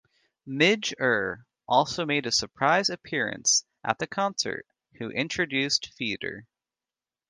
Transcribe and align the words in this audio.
Midge 0.47 0.95
Ure 0.99 1.45
also 1.67 2.07
made 2.07 2.25
a 2.25 2.31
surprise 2.31 2.89
appearance 2.89 3.65
at 3.83 3.99
the 3.99 4.07
concert, 4.07 4.65
who 4.93 5.11
introduced 5.11 5.93
Feeder. 5.93 6.47